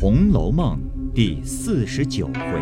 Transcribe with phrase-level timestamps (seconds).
[0.00, 0.80] 红楼梦》
[1.12, 2.60] 第四十九回：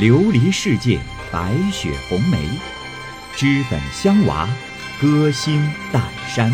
[0.00, 0.98] 琉璃世界
[1.30, 2.44] 白雪红梅，
[3.36, 4.48] 脂粉香娃
[5.00, 6.52] 歌星淡山。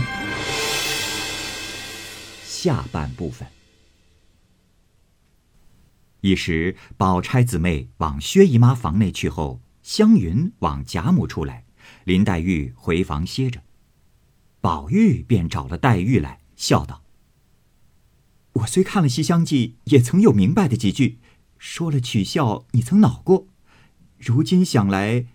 [2.45, 3.49] 下半部分。
[6.21, 11.65] 一时，宝钗姊妹往薛姨妈房内去后，湘云往贾母出来，
[12.05, 13.63] 林黛玉回房歇着。
[14.61, 17.03] 宝玉便找了黛玉来，笑道
[18.55, 21.19] ：“我虽看了《西厢记》，也曾有明白的几句，
[21.59, 23.47] 说了取笑，你曾恼过。
[24.19, 25.27] 如今想来，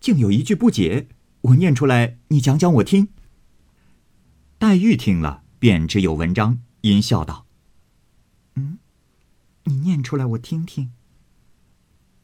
[0.00, 1.08] 竟有一句不解，
[1.42, 3.08] 我念出来，你讲讲我听。”
[4.58, 7.46] 黛玉听了，便知有文章，因笑道
[8.54, 8.78] ：“嗯，
[9.64, 10.92] 你念出来，我听听。”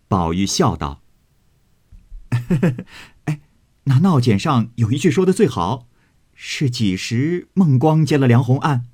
[0.08, 1.02] 宝玉笑道
[3.26, 3.40] ：“哎，
[3.84, 5.88] 那闹简上有一句说的最好。”
[6.42, 8.86] 是几时孟光接了梁鸿案？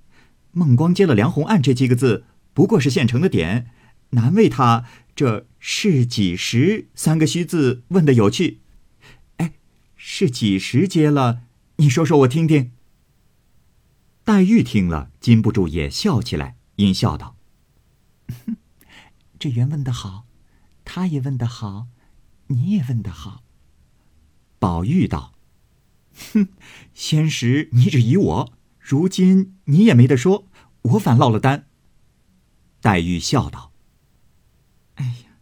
[0.56, 2.24] 孟光接了梁鸿案这几个字，
[2.54, 3.70] 不过是现成的点，
[4.12, 8.60] 难为他这是几时三个虚字问的有趣。
[9.36, 9.52] 哎，
[9.96, 11.42] 是几时接了？
[11.76, 12.72] 你说说我听听。
[14.24, 17.36] 黛玉听了，禁不住也笑起来，因笑道
[19.38, 20.24] ：“这原问的好，
[20.86, 21.88] 他也问的好，
[22.46, 23.42] 你也问的好。”
[24.58, 25.34] 宝玉道。
[26.32, 26.48] 哼，
[26.94, 28.52] 先时你只疑我，
[28.88, 30.46] 如今你也没得说，
[30.82, 31.66] 我反落了单。
[32.80, 33.72] 黛玉笑道
[34.94, 35.38] ：“哎呀，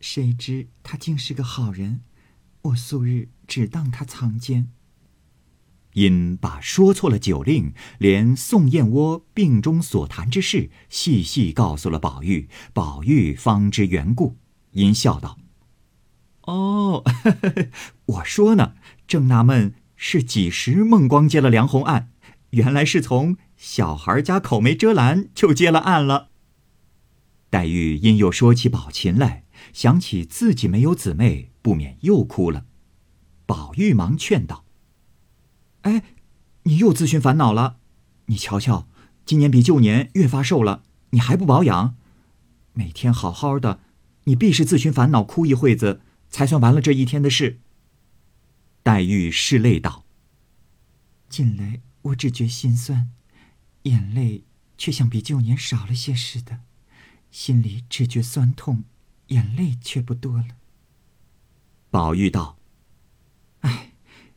[0.00, 2.00] 谁知他竟是个好人，
[2.62, 4.72] 我素日只当他藏奸。”
[5.94, 14.36] 因把说错了酒令，连宋燕窝病中所谈之事，细细告诉了宝玉，宝玉方知缘故，
[14.72, 15.38] 因笑道
[16.42, 17.04] ：“哦，
[18.06, 18.74] 我说呢，
[19.06, 22.09] 正纳闷。”是几时孟光接了梁红案？
[22.50, 26.28] 原来是从小孩家口没遮拦就接了案了。
[27.48, 32.66] 黛玉因又说起宝琴来，想起自己没有姊妹，不免又哭了。
[33.46, 34.64] 宝玉忙劝道
[35.82, 36.04] ：“哎，
[36.62, 37.78] 你又自寻烦恼了。
[38.26, 38.86] 你瞧瞧，
[39.26, 41.96] 今年比旧年越发瘦了，你还不保养？
[42.72, 43.80] 每天好好的，
[44.24, 47.58] 你必是自寻烦恼，哭一会子，才算完了这一天的事。”
[48.84, 50.04] 黛玉拭泪道
[51.28, 53.10] ：“近来我只觉心酸，
[53.82, 54.44] 眼泪
[54.78, 56.60] 却像比旧年少了些似的，
[57.30, 58.84] 心里只觉酸痛，
[59.28, 60.48] 眼泪却不多了。”
[61.90, 62.58] 宝玉道
[63.60, 63.92] ：“哎，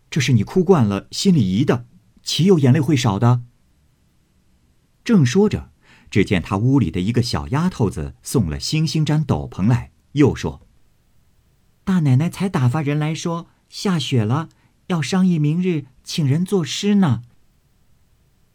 [0.10, 1.88] 这是你哭惯了，心里疑的，
[2.22, 3.44] 岂有眼泪会少的？”
[5.04, 5.72] 正说着，
[6.10, 10.68] 只见他屋里的一个小丫头子送了星星毡斗篷来，又说
[11.84, 14.50] ：“大奶奶才打发人来说。”下雪了，
[14.88, 17.24] 要商议明日请人作诗呢。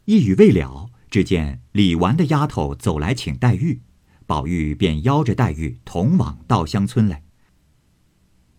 [0.09, 3.83] 一语未了，只见李纨的丫头走来请黛玉，
[4.25, 7.25] 宝玉便邀着黛玉同往稻香村来。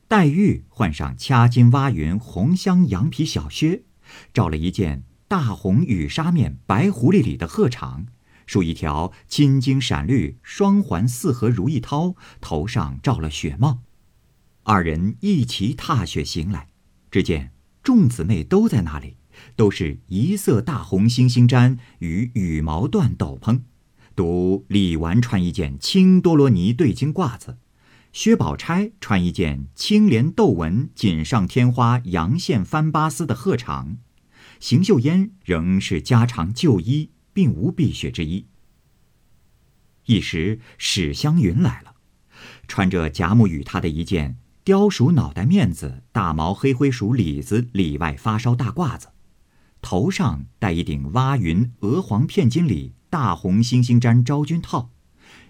[0.07, 3.81] 黛玉换上掐金挖云红香羊皮小靴，
[4.31, 8.05] 罩了一件大红羽纱面白狐狸里的鹤氅，
[8.45, 13.79] 束一条青金闪绿双环四合如意绦，头上罩了雪帽。
[14.61, 16.67] 二人一齐踏雪行来，
[17.09, 19.15] 只见众姊妹都在那里，
[19.55, 23.61] 都是一色大红星星毡与羽毛缎斗篷，
[24.15, 27.57] 独李纨穿一件青多罗尼对襟褂子，
[28.11, 33.97] 薛宝钗穿一件青莲斗纹锦上添花阳线翻巴丝的鹤氅，
[34.59, 38.45] 邢岫烟仍是家常旧衣，并无避雪之衣。
[40.05, 41.95] 一时史湘云来了，
[42.67, 44.37] 穿着贾母与她的一件。
[44.65, 49.07] 貂鼠脑袋面子，大毛黑灰鼠里子里外发烧大褂子，
[49.81, 54.91] 头上戴一顶挖云鹅黄片金里大红星星毡昭君套，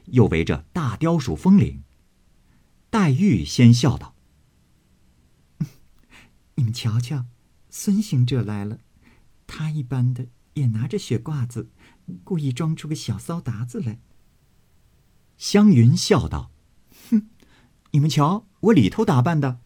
[0.05, 1.83] 又围着大貂鼠风领。
[2.89, 4.15] 黛玉先笑道
[6.55, 7.25] ：“你们瞧瞧，
[7.69, 8.79] 孙行者来了，
[9.47, 11.69] 他一般的也拿着雪褂子，
[12.23, 13.99] 故意装出个小骚达子来。”
[15.37, 16.51] 湘云笑道
[17.09, 17.29] ：“哼，
[17.91, 19.61] 你们瞧。”我里头打扮的，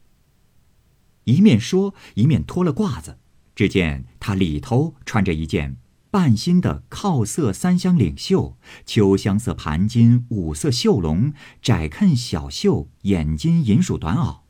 [1.23, 3.17] 一面说一面脱了褂子，
[3.55, 5.77] 只见他里头穿着一件
[6.09, 14.41] 半新的靠色三香领袖，秋香色盘襟，五色绣龙，窄衬小袖，眼金银鼠短袄，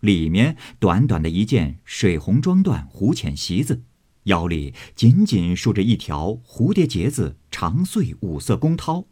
[0.00, 3.82] 里面短短的一件水红装缎弧浅席子，
[4.24, 9.06] 腰里紧紧束着一条蝴蝶结子长穗五色宫绦。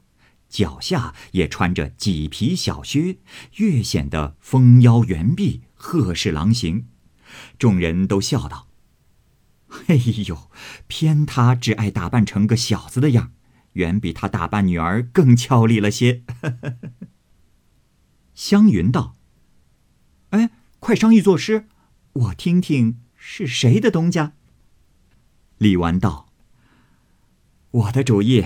[0.50, 3.18] 脚下也穿着麂皮小靴，
[3.56, 6.86] 越显得丰腰圆臂，鹤视狼形。
[7.58, 8.67] 众人都笑道
[9.88, 10.50] ：“哎呦，
[10.86, 13.32] 偏他只爱打扮成个小子的样，
[13.74, 16.24] 远比他打扮女儿更俏丽了些。
[18.34, 19.16] 湘云道
[20.30, 21.66] ：“哎，快商议作诗，
[22.12, 24.32] 我听听是谁的东家。”
[25.58, 26.28] 李纨道
[27.70, 28.44] ：“我的主意，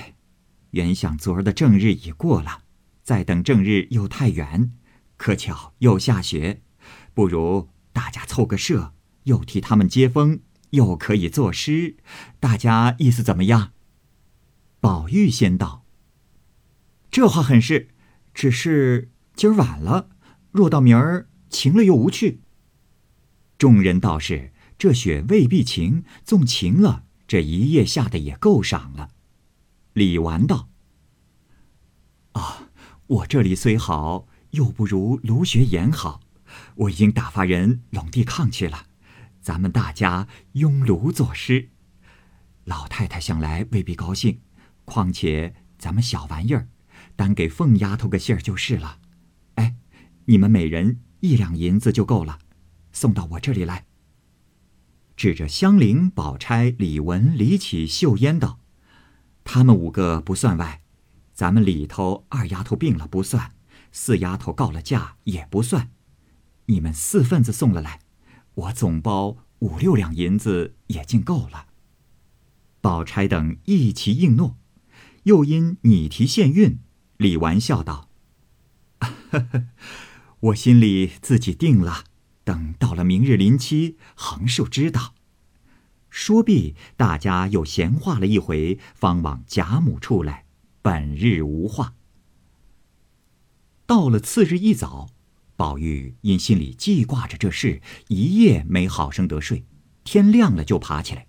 [0.71, 2.63] 原想昨儿的正日已过了，
[3.03, 4.73] 再等正日又太远，
[5.17, 6.63] 可巧又下雪，
[7.15, 10.41] 不如大家凑个社，又替他们接风，
[10.73, 11.97] 又可以作诗，
[12.39, 13.73] 大家意思怎么样？”
[14.81, 15.87] 宝玉先道
[17.11, 17.89] ：“这话很是，
[18.35, 20.11] 只是今儿晚了，
[20.51, 22.41] 若到明儿晴了又无趣。”
[23.57, 27.05] 众人道是这雪未必晴，纵晴了。
[27.29, 29.11] 这一夜下的也够赏了，
[29.95, 30.69] 李纨道
[32.33, 32.69] ：“啊，
[33.07, 36.21] 我这里虽好，又不如卢学言好。
[36.75, 38.85] 我已经打发人拢地炕去了，
[39.43, 41.71] 咱们大家拥炉作诗。
[42.65, 44.41] 老太太想来未必高兴，
[44.85, 46.69] 况且咱们小玩意儿，
[47.17, 49.01] 单给凤丫头个信儿就是了。
[49.57, 49.75] 哎，
[50.27, 52.39] 你们每人一两银子就够了，
[52.93, 53.87] 送到我这里来。”
[55.17, 58.61] 指着香菱、宝钗、李文、李绮、秀烟道
[59.43, 60.83] ：“他们五个不算外，
[61.35, 63.53] 咱们里头二丫头病了不算，
[63.91, 65.91] 四丫头告了假也不算。
[66.67, 68.01] 你们四份子送了来，
[68.55, 71.67] 我总包五六两银子也尽够了。”
[72.81, 74.57] 宝钗等一齐应诺，
[75.25, 76.79] 又因你提现运，
[77.17, 78.09] 李纨笑道
[80.41, 82.05] ：“我心里自己定了。”
[82.45, 85.15] 等到了明日临期，横竖知道。
[86.11, 90.45] 说毕，大家又闲话了一回，方往贾母处来。
[90.83, 91.95] 本日无话。
[93.87, 95.11] 到了次日一早，
[95.63, 99.65] 宝玉因心里记挂着这事，一夜没好生得睡。
[100.03, 101.29] 天亮了就爬起来，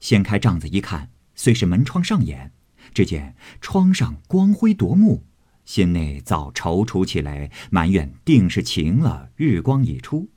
[0.00, 2.52] 掀开帐子一看，虽是门窗上眼，
[2.94, 5.26] 只见窗上光辉夺目。
[5.66, 10.30] 心内早踌躇起来，埋怨定是晴了，日光已出，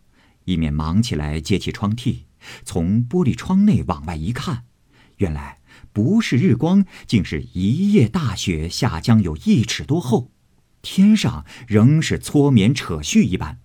[0.43, 2.23] 一面忙起来揭起窗屉，
[2.65, 4.65] 从玻璃窗内往外一看，
[5.19, 5.59] 原来
[5.93, 10.32] 不是日光，竟是一夜大雪下将有一尺多厚，
[10.83, 13.59] 天上仍是搓棉扯絮一般。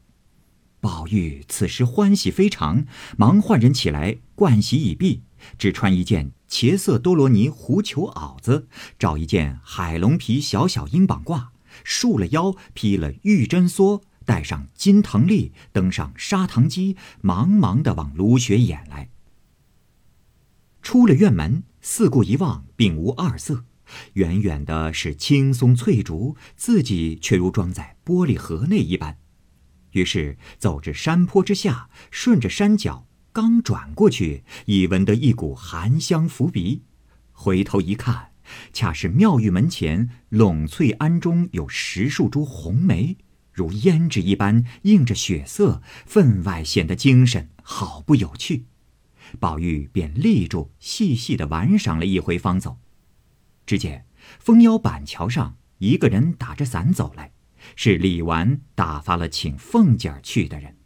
[0.80, 2.86] 宝玉此时欢喜非常，
[3.16, 5.22] 忙唤人起来，盥洗已毕，
[5.58, 11.48] 只穿一件茄色多罗尼狐裘袄子，找一件海龙皮小小鹰膀褂。
[11.82, 19.10] 束了腰，披了玉针梭，带上金藤笠，登上砂糖机，忙忙的往芦雪眼来。
[20.80, 23.64] 出了院门，四顾一望，并无二色，
[24.14, 29.18] 远远的是青松翠竹，自己却如装在玻璃盒内一般。
[29.92, 36.82] 于是走至山坡之下，顺着山脚，刚转过去，已闻得一股寒香拂鼻，
[37.32, 38.32] 回头一看。
[38.72, 43.18] 恰是庙宇门前垄翠庵中有十数株红梅，
[43.52, 48.64] 如胭脂一般映着血色，分外显得精神，好不有趣。
[49.38, 52.78] 宝玉便立住，细细的玩赏了一回，方走。
[53.68, 54.06] 只见
[54.40, 57.32] 枫腰板桥上一个人打着伞走来，
[57.76, 60.78] 是李纨打发了请凤姐儿去的人。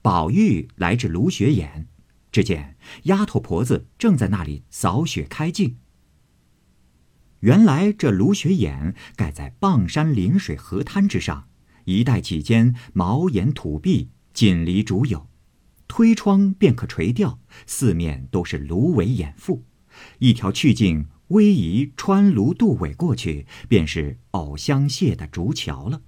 [0.00, 1.88] 宝玉来至芦雪眼，
[2.32, 5.76] 只见丫头婆子正在那里扫雪开镜。
[7.40, 11.50] 原来这芦雪眼盖在傍山临水河滩之上，
[11.84, 15.28] 一带几间茅檐土壁，锦篱竹友，
[15.86, 19.60] 推窗便可垂钓，四面都是芦苇掩覆，
[20.18, 26.02] 一条去径逶迤穿芦渡苇过去，便是藕香榭的竹桥了。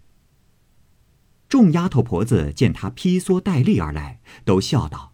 [1.48, 5.12] 众丫头婆子见他披蓑戴笠而来，都笑道。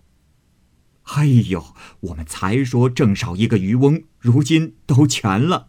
[1.04, 5.68] 哎呦，我们才说正少一个渔翁，如今都全了。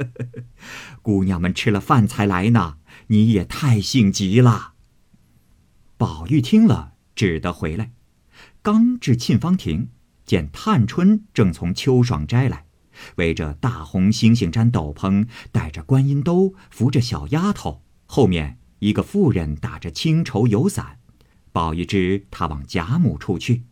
[1.02, 2.78] 姑娘们吃了饭才来呢，
[3.08, 4.72] 你也太性急了。
[5.96, 7.92] 宝玉听了，只得回来。
[8.62, 9.90] 刚至沁芳亭，
[10.24, 12.64] 见探春正从秋爽斋来，
[13.16, 20.98] 围着大红猩猩毡斗篷，戴着观音兜，扶着小丫头，后面一个妇人打着青绸油伞。
[21.52, 23.64] 宝玉知他往贾母处去。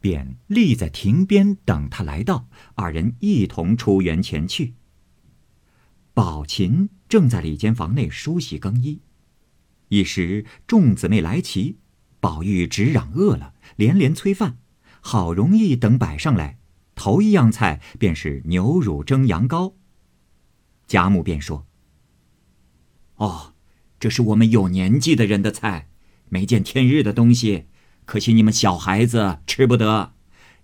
[0.00, 4.74] 便立在亭边等他来到，二人一同出园前去。
[6.12, 9.00] 宝琴正在里间房内梳洗更衣，
[9.88, 11.78] 一时众姊妹来齐，
[12.20, 14.58] 宝玉直嚷饿了，连连催饭，
[15.00, 16.58] 好容易等摆上来，
[17.02, 19.74] 头一样菜便是牛乳蒸羊羔。
[20.86, 21.66] 贾母便说
[23.18, 23.54] ：“哦，
[23.98, 25.88] 这是我们有年纪的人的菜，
[26.28, 27.66] 没见天日的东西。”
[28.06, 30.12] 可惜你们小孩子吃不得，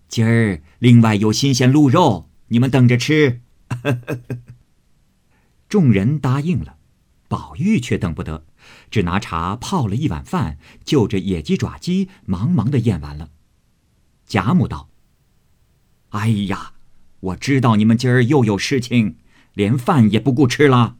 [0.07, 3.41] 今儿另外有新鲜鹿肉，你们等着吃。
[5.69, 6.79] 众人答应了，
[7.27, 8.47] 宝玉却等不得，
[8.93, 13.31] 只拿茶泡了一碗饭，就着野鸡爪鸡，忙忙的咽完了。
[14.25, 14.89] 贾母道
[16.19, 16.73] ：“哎呀，
[17.21, 19.17] 我知道你们今儿又有事情，
[19.55, 20.97] 连饭也不顾吃了，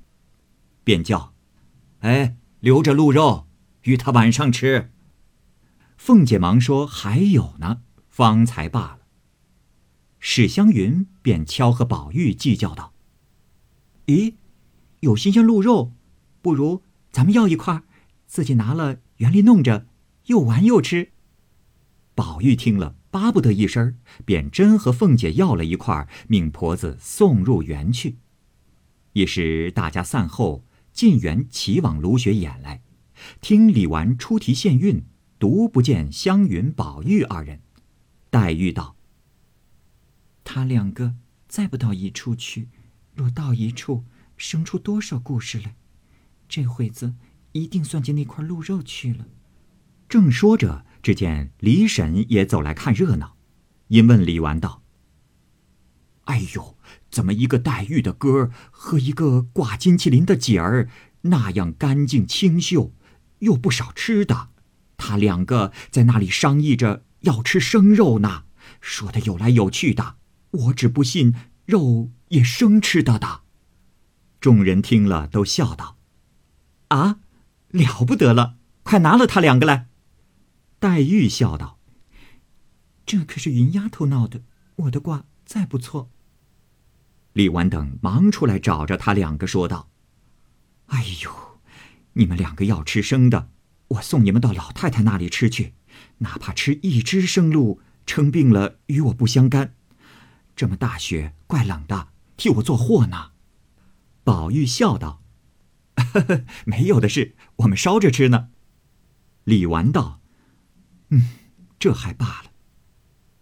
[0.85, 1.35] 便叫，
[2.01, 3.49] 哎，留着鹿肉，
[3.83, 4.93] 与他晚上吃。”
[5.99, 9.01] 凤姐忙说：“还有呢，方才罢了。”
[10.21, 12.93] 史湘云便悄和宝玉计较道
[14.07, 14.35] ：“咦？”
[15.01, 15.93] 有新鲜鹿肉，
[16.41, 17.83] 不如咱们要一块，
[18.27, 19.87] 自己拿了园里弄着，
[20.27, 21.11] 又玩又吃。
[22.19, 28.17] 宝玉听了，巴不得一声，便真和凤姐要了一块，命婆子送入园去。
[29.13, 32.83] 一时大家散后，进园齐往芦雪眼来，
[33.41, 35.05] 听李纨出题献韵，
[35.39, 37.61] 独不见湘云、宝玉二人。
[38.31, 38.97] 黛玉道
[40.43, 41.15] ：“他两个
[41.47, 42.67] 再不到一处去，
[43.15, 44.03] 若到一处。”
[44.37, 45.77] 生出多少故事来？
[46.49, 47.15] 这会子
[47.53, 49.29] 一定算计那块鹿肉去了。
[50.09, 53.35] 正说着，只见李婶也走来看热闹，
[53.87, 54.83] 因问李纨道
[56.29, 56.77] ：“哎呦，
[57.11, 60.91] 怎么一个黛玉的哥和一个挂金麒麟的姐儿
[61.23, 62.93] 那样干净清秀，
[63.39, 64.51] 又不少吃的？
[64.99, 68.43] 他两个在那里商议着要吃生肉呢，
[68.83, 70.17] 说的有来有去的。
[70.51, 71.35] 我只不信
[71.65, 73.41] 肉也生吃的的。”
[74.43, 75.97] 众人听了，都笑道
[76.89, 77.21] ：“啊，
[77.69, 78.57] 了不得了！
[78.83, 79.88] 快拿了他两个来。”
[80.81, 81.79] 黛玉笑道
[83.05, 84.43] ：“这可是云丫头闹的，
[84.77, 86.11] 我的卦再不错。”
[87.35, 89.91] 李纨等忙出来找着他两个，说道
[90.87, 91.61] ：“哎呦，
[92.15, 93.51] 你们两个要吃生的，
[93.89, 95.75] 我送你们到老太太那里吃去，
[96.19, 99.75] 哪怕吃一只生鹿，称病了与我不相干。
[100.57, 103.33] 这么大雪，怪冷的，替我做货呢。”
[104.25, 105.23] 宝玉笑道
[106.67, 108.51] ：“没有的事，我们烧着吃呢。”
[109.45, 110.21] 李纨道
[111.11, 111.23] ：“嗯，
[111.79, 112.51] 这还罢了。”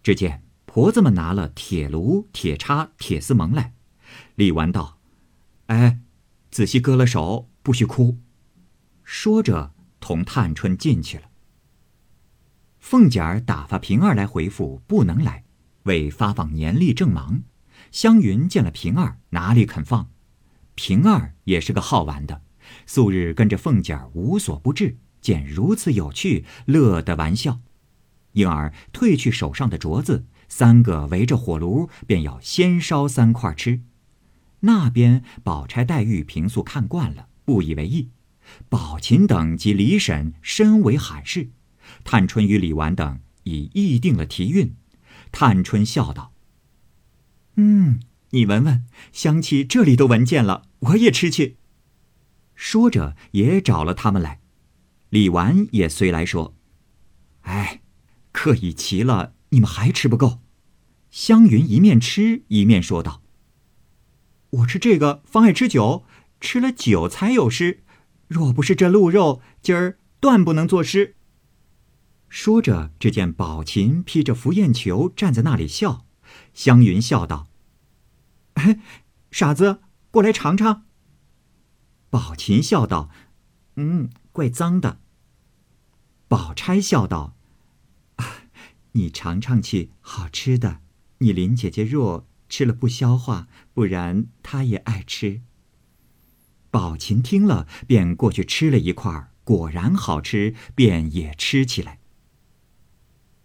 [0.03, 3.75] 只见婆子们拿了铁炉、铁叉、铁丝蒙来。
[4.37, 4.99] 李纨道
[5.67, 5.99] ：“哎，
[6.51, 8.19] 仔细割了手，不许哭。”
[9.03, 11.31] 说着，同探春进去了。
[12.79, 15.45] 凤姐儿打发平儿来回复，不能来，
[15.85, 17.43] 为发放年历正忙。
[17.91, 20.11] 湘云见了平儿，哪里肯放？
[20.75, 22.43] 平儿也是个好玩的，
[22.87, 24.97] 素日跟着凤姐儿无所不至，
[25.27, 27.59] 见如此有趣，乐得玩笑，
[28.35, 33.81] 因而褪去手上的镯子，三个围着火炉，便要先烧三块吃。
[34.61, 38.11] 那边宝钗、黛玉平素看惯了，不以为意；
[38.69, 41.51] 宝琴等及李婶深为罕事。
[42.05, 44.77] 探春与李纨等已议定了题韵。
[45.33, 46.33] 探春笑道
[47.57, 47.99] ：“嗯。”
[48.31, 51.57] 你闻闻，香气这里都闻见了，我也吃去。
[52.55, 54.41] 说着，也找了他们来。
[55.17, 56.55] 李纨也随来说
[57.49, 57.81] ：“哎，
[58.33, 60.41] 客已齐了，你们还吃不够。”
[61.11, 63.23] 湘云一面吃一面说道
[64.61, 66.05] ：“我吃这个方爱吃酒，
[66.39, 67.83] 吃了酒才有诗。
[68.29, 71.17] 若不是这鹿肉，今儿断不能作诗。”
[72.29, 76.05] 说着，只见宝琴披着拂燕裘站在那里笑。
[76.53, 77.49] 湘云笑道。
[79.31, 79.81] 傻子，
[80.11, 80.85] 过来尝尝。
[82.11, 83.09] 宝琴笑道
[83.77, 85.01] ：“嗯，怪脏的。”
[86.29, 87.37] 宝钗笑道
[88.93, 90.81] ：“你尝尝去，好吃的。
[91.19, 95.43] 你林姐姐弱，吃了不消化，不然她也爱吃。”
[96.71, 102.01] 宝琴听了，便过去吃了一块，果然好吃，便也吃起来。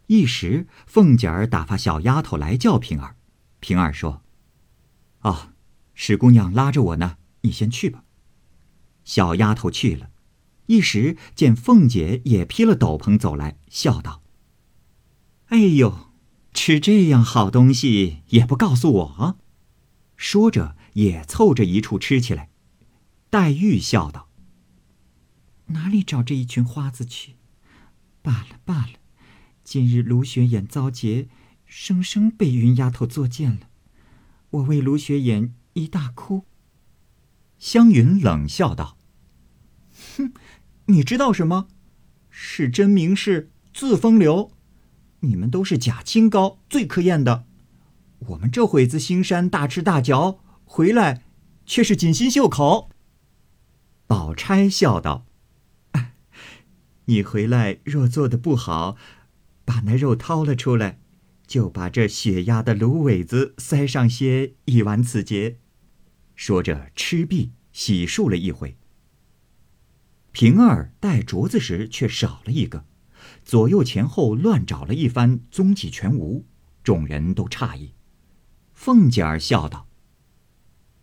[0.08, 3.16] 一时，凤姐儿打发小丫头来叫平儿，
[3.60, 4.24] 平儿说。
[5.22, 5.54] 哦，
[5.94, 8.04] 史姑娘拉着我呢，你先去吧。
[9.06, 10.10] 小丫头去了，
[10.72, 14.24] 一时见凤姐也披了斗篷走来，笑道
[15.48, 16.14] ：“哎呦，
[16.54, 19.38] 吃这样好东西也不告诉我。”
[20.16, 22.50] 说着也凑着一处吃起来。
[23.30, 24.30] 黛玉笑道
[25.68, 27.36] ：“哪里找这一群花子去？
[28.22, 28.94] 罢了罢了，
[29.66, 31.28] 今日卢雪眼遭劫，
[31.66, 33.68] 生生被云丫头作践了。”
[34.52, 36.46] 我为卢雪眼一大哭。
[37.60, 38.98] 湘云冷笑道：“，
[40.86, 41.68] 你知道什么？
[42.30, 44.52] 是真名士自风流。
[45.22, 47.46] 你们都是假清高，最可厌的。
[48.20, 51.24] 我们这会子兴山大吃大嚼，回来
[51.66, 52.90] 却是锦心绣口。”
[54.08, 55.26] 宝钗笑道
[57.06, 58.98] ：“你回来若做的不好，
[59.66, 61.00] 把那肉掏了出来。”
[61.48, 65.58] 就把这血压的芦苇子塞上些，以完此节，
[66.34, 68.78] 说着吃毕，洗漱了一回。
[70.32, 72.86] 平儿带镯子时却少了一个，
[73.44, 76.46] 左右前后乱找了一番，踪迹全无。
[76.84, 77.94] 众人都诧异。
[78.74, 79.88] 凤姐儿笑道：“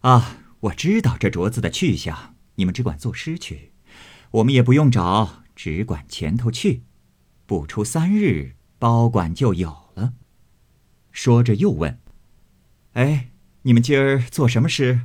[0.00, 3.72] 啊，我知道这镯子的去向，你们只管作诗去，
[4.32, 6.82] 我们也不用找，只管前头去，
[7.46, 10.14] 不出三日，包管就有了。”
[11.12, 12.00] 说着又问
[12.94, 13.30] ：“哎，
[13.62, 15.02] 你们今儿做什么诗？”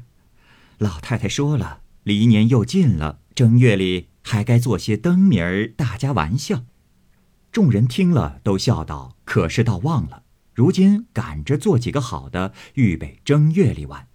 [0.80, 6.65] 老太太说了，离年又近了，正月里还该做些灯谜儿，大家玩笑。
[7.51, 14.08] 众人听了，都笑道：“可是倒忘了，如今赶着做几个好的，预备正月里玩。”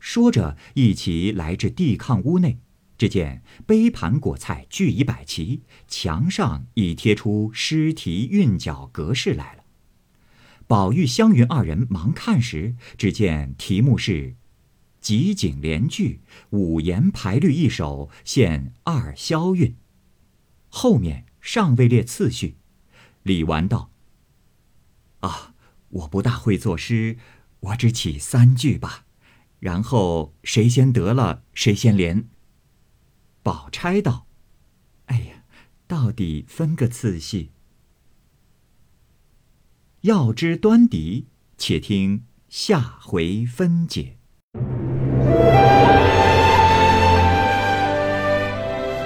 [0.00, 2.60] 说着，一起来至地炕屋内，
[2.96, 9.64] 只见杯盘果菜俱已摆齐，墙上已贴出诗题韵脚格式来了。
[10.66, 14.36] 宝玉、湘云二人忙看时，只见题目是。
[15.00, 19.74] 集景联句，五言排律一首，现二萧韵。
[20.68, 22.56] 后面尚未列次序。
[23.22, 23.90] 李纨道
[25.20, 25.54] ：“啊，
[25.88, 27.16] 我不大会作诗，
[27.60, 29.06] 我只起三句吧。
[29.58, 32.28] 然后谁先得了，谁先连。”
[33.42, 34.26] 宝钗道
[35.06, 35.44] ：“哎呀，
[35.86, 37.50] 到底分个次序。
[40.02, 41.26] 要知端倪，
[41.58, 44.18] 且听下回分解。”